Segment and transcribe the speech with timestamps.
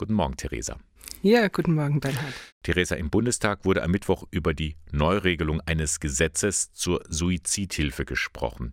[0.00, 0.78] Guten Morgen, Theresa.
[1.20, 2.32] Ja, guten Morgen, Bernhard.
[2.62, 8.72] Theresa, im Bundestag wurde am Mittwoch über die Neuregelung eines Gesetzes zur Suizidhilfe gesprochen.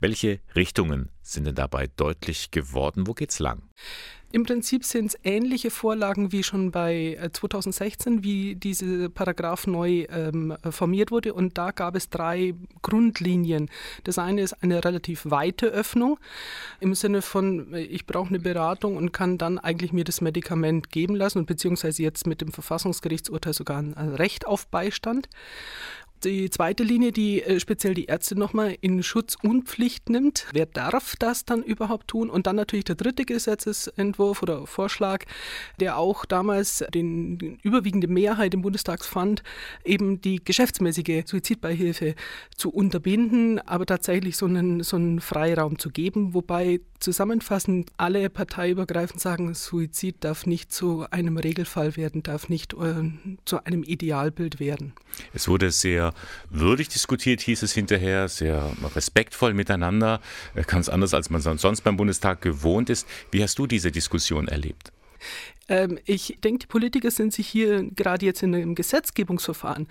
[0.00, 3.06] Welche Richtungen sind denn dabei deutlich geworden?
[3.06, 3.62] Wo geht's lang?
[4.30, 10.04] Im Prinzip sind es ähnliche Vorlagen wie schon bei 2016, äh, wie diese Paragraph neu
[10.10, 11.32] ähm, formiert wurde.
[11.32, 13.70] Und da gab es drei Grundlinien.
[14.04, 16.18] Das eine ist eine relativ weite Öffnung
[16.78, 20.90] im Sinne von, äh, ich brauche eine Beratung und kann dann eigentlich mir das Medikament
[20.90, 25.30] geben lassen und beziehungsweise jetzt mit dem Verfassungsgerichtsurteil sogar ein Recht auf Beistand
[26.24, 30.46] die zweite Linie, die äh, speziell die Ärzte nochmal in Schutz und Pflicht nimmt.
[30.52, 32.30] Wer darf das dann überhaupt tun?
[32.30, 35.24] Und dann natürlich der dritte Gesetzesentwurf oder Vorschlag,
[35.80, 39.42] der auch damals den, überwiegende Mehrheit im Bundestag fand,
[39.84, 42.14] eben die geschäftsmäßige Suizidbeihilfe
[42.56, 49.20] zu unterbinden, aber tatsächlich so einen, so einen Freiraum zu geben, wobei zusammenfassend alle parteiübergreifend
[49.20, 53.12] sagen, Suizid darf nicht zu einem Regelfall werden, darf nicht äh,
[53.44, 54.94] zu einem Idealbild werden.
[55.32, 56.07] Es wurde sehr
[56.50, 60.20] würdig diskutiert, hieß es hinterher, sehr respektvoll miteinander,
[60.54, 63.06] äh, ganz anders, als man sonst beim Bundestag gewohnt ist.
[63.30, 64.92] Wie hast du diese Diskussion erlebt?
[65.68, 69.86] Ähm, ich denke, die Politiker sind sich hier gerade jetzt in einem Gesetzgebungsverfahren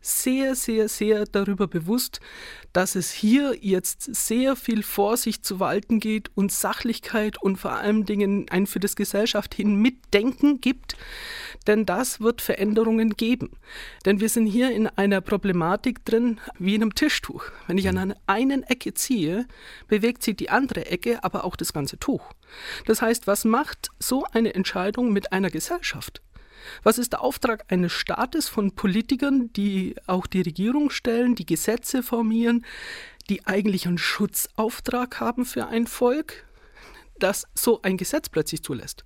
[0.00, 2.20] sehr, sehr, sehr darüber bewusst,
[2.72, 8.04] dass es hier jetzt sehr viel Vorsicht zu walten geht und Sachlichkeit und vor allen
[8.04, 10.96] Dingen ein für das Gesellschaft hin Mitdenken gibt.
[11.66, 13.50] Denn das wird Veränderungen geben.
[14.06, 17.44] Denn wir sind hier in einer Problematik drin wie in einem Tischtuch.
[17.66, 19.46] Wenn ich an einer einen Ecke ziehe,
[19.88, 22.32] bewegt sich die andere Ecke, aber auch das ganze Tuch.
[22.86, 26.22] Das heißt, was macht so eine Entscheidung mit einer Gesellschaft?
[26.82, 32.02] Was ist der Auftrag eines Staates von Politikern, die auch die Regierung stellen, die Gesetze
[32.02, 32.64] formieren,
[33.28, 36.44] die eigentlich einen Schutzauftrag haben für ein Volk,
[37.18, 39.04] das so ein Gesetz plötzlich zulässt?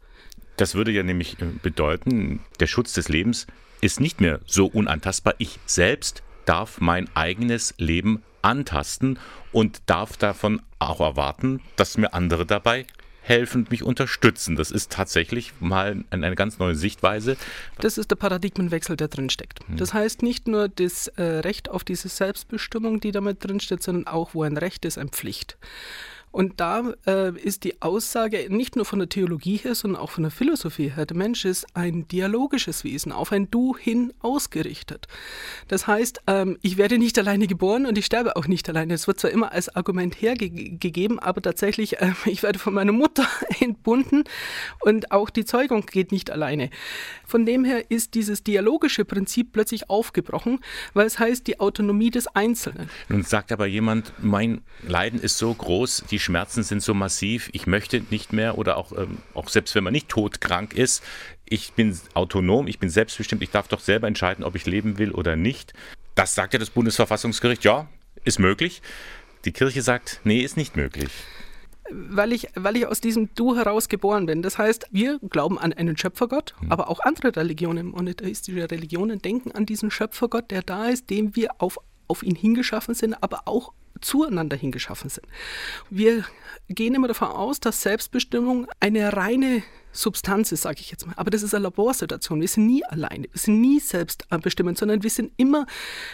[0.56, 3.46] Das würde ja nämlich äh, bedeuten, der Schutz des Lebens
[3.80, 5.34] ist nicht mehr so unantastbar.
[5.38, 9.18] Ich selbst darf mein eigenes Leben antasten
[9.52, 12.86] und darf davon auch erwarten, dass mir andere dabei
[13.24, 14.54] helfen, mich unterstützen.
[14.54, 17.36] Das ist tatsächlich mal eine ganz neue Sichtweise.
[17.80, 19.66] Das ist der Paradigmenwechsel, der drin steckt.
[19.66, 19.78] Hm.
[19.78, 24.06] Das heißt nicht nur das äh, Recht auf diese Selbstbestimmung, die damit drin steht, sondern
[24.06, 25.56] auch, wo ein Recht ist, eine Pflicht.
[26.34, 30.24] Und da äh, ist die Aussage nicht nur von der Theologie her, sondern auch von
[30.24, 35.06] der Philosophie her, der Mensch ist ein dialogisches Wesen, auf ein Du hin ausgerichtet.
[35.68, 38.94] Das heißt, ähm, ich werde nicht alleine geboren und ich sterbe auch nicht alleine.
[38.94, 43.28] Es wird zwar immer als Argument hergegeben, aber tatsächlich, äh, ich werde von meiner Mutter
[43.60, 44.24] entbunden
[44.80, 46.70] und auch die Zeugung geht nicht alleine.
[47.24, 50.58] Von dem her ist dieses dialogische Prinzip plötzlich aufgebrochen,
[50.94, 52.90] weil es heißt die Autonomie des Einzelnen.
[53.08, 57.66] Nun sagt aber jemand, mein Leiden ist so groß, die Schmerzen sind so massiv, ich
[57.66, 61.04] möchte nicht mehr oder auch, ähm, auch selbst wenn man nicht todkrank ist,
[61.46, 65.12] ich bin autonom, ich bin selbstbestimmt, ich darf doch selber entscheiden, ob ich leben will
[65.12, 65.72] oder nicht.
[66.14, 67.86] Das sagt ja das Bundesverfassungsgericht, ja,
[68.24, 68.82] ist möglich.
[69.44, 71.10] Die Kirche sagt, nee, ist nicht möglich
[71.90, 74.42] weil ich, weil ich aus diesem Du heraus geboren bin.
[74.42, 76.72] Das heißt, wir glauben an einen Schöpfergott, mhm.
[76.72, 81.50] aber auch andere Religionen, monotheistische Religionen, denken an diesen Schöpfergott, der da ist, dem wir
[81.58, 85.26] auf, auf ihn hingeschaffen sind, aber auch zueinander hingeschaffen sind.
[85.90, 86.24] Wir
[86.68, 89.62] gehen immer davon aus, dass Selbstbestimmung eine reine
[89.92, 91.14] Substanz ist, sage ich jetzt mal.
[91.16, 92.40] Aber das ist eine Laborsituation.
[92.40, 93.28] Wir sind nie alleine.
[93.30, 95.66] Wir sind nie selbstbestimmend, sondern wir sind immer,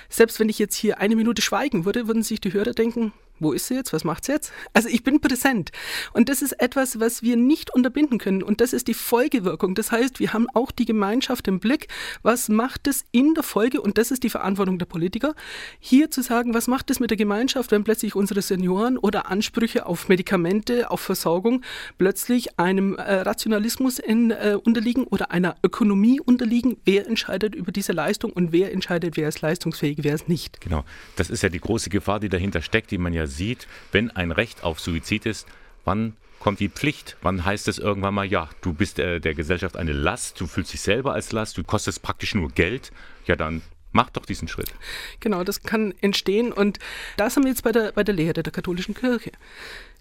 [0.08, 3.52] selbst wenn ich jetzt hier eine Minute schweigen würde, würden sich die Hörer denken, wo
[3.52, 3.92] ist sie jetzt?
[3.92, 4.52] Was macht sie jetzt?
[4.72, 5.72] Also ich bin präsent.
[6.12, 8.42] Und das ist etwas, was wir nicht unterbinden können.
[8.42, 9.74] Und das ist die Folgewirkung.
[9.74, 11.88] Das heißt, wir haben auch die Gemeinschaft im Blick.
[12.22, 13.80] Was macht es in der Folge?
[13.80, 15.34] Und das ist die Verantwortung der Politiker,
[15.78, 19.86] hier zu sagen, was macht es mit der Gemeinschaft, wenn plötzlich unsere Senioren oder Ansprüche
[19.86, 21.62] auf Medikamente, auf Versorgung
[21.98, 26.76] plötzlich einem äh, Rationalismus in, äh, unterliegen oder einer Ökonomie unterliegen?
[26.84, 30.60] Wer entscheidet über diese Leistung und wer entscheidet, wer ist leistungsfähig, wer ist nicht?
[30.60, 30.84] Genau.
[31.16, 34.32] Das ist ja die große Gefahr, die dahinter steckt, die man ja sieht, wenn ein
[34.32, 35.46] Recht auf Suizid ist,
[35.84, 37.16] wann kommt die Pflicht?
[37.22, 40.72] Wann heißt es irgendwann mal, ja, du bist der, der Gesellschaft eine Last, du fühlst
[40.72, 42.92] dich selber als Last, du kostest praktisch nur Geld,
[43.26, 43.62] ja dann
[43.92, 44.72] mach doch diesen Schritt.
[45.20, 46.78] Genau, das kann entstehen und
[47.16, 49.32] das haben wir jetzt bei der, bei der Lehre der katholischen Kirche.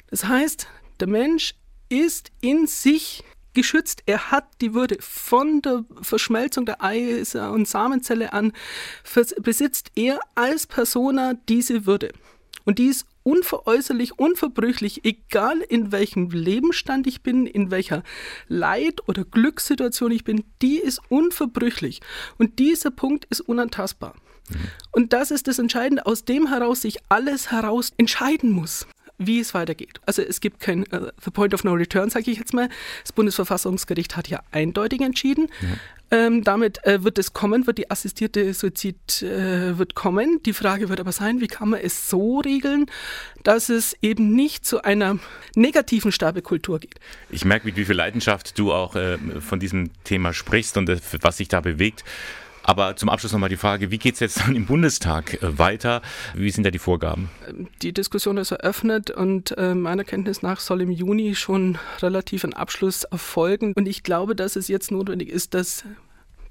[0.09, 0.68] Das heißt,
[1.00, 1.56] der Mensch
[1.89, 4.03] ist in sich geschützt.
[4.06, 8.53] Er hat die Würde von der Verschmelzung der Eis- und Samenzelle an,
[9.42, 12.13] besitzt er als Persona diese Würde.
[12.69, 18.04] Und die ist unveräußerlich, unverbrüchlich, egal in welchem Lebensstand ich bin, in welcher
[18.48, 22.00] Leid- oder Glückssituation ich bin, die ist unverbrüchlich.
[22.38, 24.13] Und dieser Punkt ist unantastbar.
[24.50, 24.56] Mhm.
[24.92, 28.86] Und das ist das Entscheidende, aus dem heraus sich alles heraus entscheiden muss.
[29.18, 30.00] wie es weitergeht.
[30.06, 32.69] Also es gibt kein uh, The Point of No Return, sage ich jetzt mal.
[33.04, 35.48] Das Bundesverfassungsgericht hat ja eindeutig entschieden.
[35.62, 35.68] Ja.
[36.11, 40.41] Ähm, damit äh, wird es kommen, wird die assistierte Suizid äh, wird kommen.
[40.44, 42.88] Die Frage wird aber sein, wie kann man es so regeln,
[43.44, 45.19] dass es eben nicht zu einer
[45.56, 46.95] negativen Sterbekultur geht.
[47.29, 50.97] Ich merke, mit wie viel Leidenschaft du auch äh, von diesem Thema sprichst und äh,
[51.21, 52.03] was sich da bewegt.
[52.69, 56.04] Aber zum Abschluss nochmal die Frage, wie geht es jetzt dann im Bundestag äh, weiter?
[56.36, 57.31] Wie sind da die Vorgaben?
[57.81, 62.54] Die Diskussion ist eröffnet und äh, meiner Kenntnis nach soll im Juni schon relativ ein
[62.54, 63.74] Abschluss erfolgen.
[63.75, 65.83] Und ich glaube, dass es jetzt notwendig ist, dass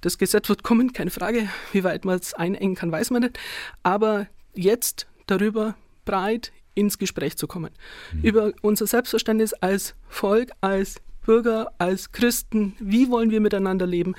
[0.01, 1.49] das Gesetz wird kommen, keine Frage.
[1.71, 3.39] Wie weit man es einengen kann, weiß man nicht.
[3.85, 4.27] Aber
[4.57, 7.71] jetzt darüber breit ins Gespräch zu kommen.
[8.13, 8.23] Mhm.
[8.23, 10.97] Über unser Selbstverständnis als Volk, als
[11.29, 14.15] Bürger, als Christen, wie wollen wir miteinander leben?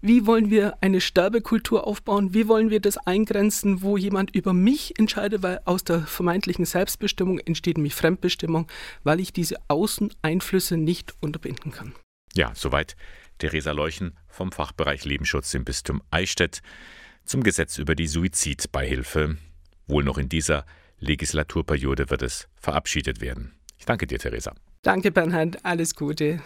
[0.00, 2.32] Wie wollen wir eine Sterbekultur aufbauen?
[2.32, 7.38] Wie wollen wir das eingrenzen, wo jemand über mich entscheidet, weil aus der vermeintlichen Selbstbestimmung
[7.38, 8.66] entsteht nämlich Fremdbestimmung,
[9.02, 11.92] weil ich diese Außeneinflüsse nicht unterbinden kann.
[12.34, 12.96] Ja, soweit
[13.36, 16.62] Theresa Leuchen vom Fachbereich Lebensschutz im Bistum Eichstätt
[17.26, 19.36] zum Gesetz über die Suizidbeihilfe.
[19.86, 20.64] Wohl noch in dieser
[20.98, 23.52] Legislaturperiode wird es verabschiedet werden.
[23.76, 24.54] Ich danke dir, Theresa.
[24.84, 25.64] Danke, Bernhard.
[25.64, 26.40] Alles Gute.